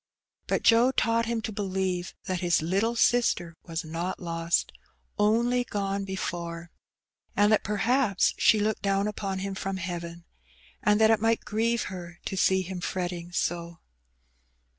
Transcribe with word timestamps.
But 0.47 0.63
Joe 0.63 0.89
taught 0.89 1.27
him 1.27 1.43
to 1.43 1.51
believe 1.51 2.15
that 2.23 2.39
his 2.39 2.63
little 2.63 2.95
sister 2.95 3.55
was 3.65 3.85
not 3.85 4.19
lost, 4.19 4.71
only 5.19 5.63
gone 5.63 6.05
before, 6.05 6.71
and 7.35 7.51
that 7.51 7.63
perhaps 7.63 8.33
she 8.35 8.59
looked 8.59 8.81
down 8.81 9.07
upon 9.07 9.37
him 9.45 9.53
from 9.53 9.77
heaven, 9.77 10.25
and 10.81 10.99
that 10.99 11.11
it 11.11 11.21
might 11.21 11.45
grieve 11.45 11.83
her 11.93 12.19
to 12.25 12.35
see 12.35 12.63
him 12.63 12.81
fret 12.81 13.11
ting 13.11 13.31
so. 13.31 13.79